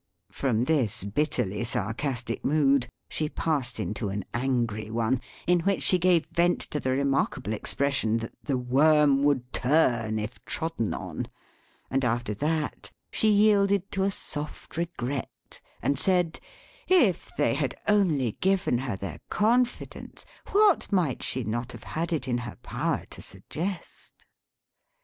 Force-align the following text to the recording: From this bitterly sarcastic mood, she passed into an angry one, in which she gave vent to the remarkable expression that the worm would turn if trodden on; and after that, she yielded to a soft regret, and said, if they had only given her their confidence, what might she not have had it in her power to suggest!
From 0.31 0.63
this 0.63 1.03
bitterly 1.03 1.63
sarcastic 1.63 2.43
mood, 2.43 2.89
she 3.07 3.29
passed 3.29 3.79
into 3.79 4.09
an 4.09 4.25
angry 4.33 4.89
one, 4.89 5.21
in 5.45 5.59
which 5.59 5.83
she 5.83 5.99
gave 5.99 6.25
vent 6.31 6.59
to 6.71 6.79
the 6.79 6.89
remarkable 6.89 7.53
expression 7.53 8.17
that 8.17 8.33
the 8.41 8.57
worm 8.57 9.21
would 9.21 9.53
turn 9.53 10.17
if 10.17 10.43
trodden 10.43 10.95
on; 10.95 11.27
and 11.91 12.03
after 12.03 12.33
that, 12.33 12.89
she 13.11 13.29
yielded 13.29 13.91
to 13.91 14.01
a 14.01 14.09
soft 14.09 14.75
regret, 14.75 15.61
and 15.83 15.99
said, 15.99 16.39
if 16.87 17.29
they 17.37 17.53
had 17.53 17.75
only 17.87 18.31
given 18.41 18.79
her 18.79 18.95
their 18.95 19.19
confidence, 19.29 20.25
what 20.49 20.91
might 20.91 21.21
she 21.21 21.43
not 21.43 21.73
have 21.73 21.83
had 21.83 22.11
it 22.11 22.27
in 22.27 22.39
her 22.39 22.55
power 22.63 23.05
to 23.11 23.21
suggest! 23.21 24.13